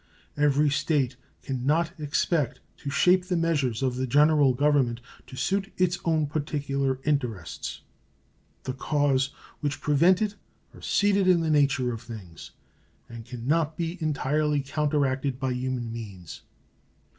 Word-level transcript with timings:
Every 0.35 0.71
State 0.71 1.15
can 1.43 1.63
not 1.63 1.91
expect 1.99 2.59
to 2.77 2.89
shape 2.89 3.25
the 3.25 3.37
measures 3.37 3.83
of 3.83 3.97
the 3.97 4.07
General 4.07 4.55
Government 4.55 4.99
to 5.27 5.35
suit 5.35 5.71
its 5.77 5.99
own 6.03 6.25
particular 6.25 6.99
interests. 7.03 7.81
The 8.63 8.73
causes 8.73 9.29
which 9.59 9.79
prevent 9.79 10.19
it 10.19 10.33
are 10.73 10.81
seated 10.81 11.27
in 11.27 11.41
the 11.41 11.51
nature 11.51 11.93
of 11.93 12.01
things, 12.01 12.49
and 13.07 13.25
can 13.27 13.45
not 13.47 13.77
be 13.77 13.99
entirely 14.01 14.61
counteracted 14.61 15.37
by 15.39 15.51
human 15.53 15.93
means. 15.93 16.41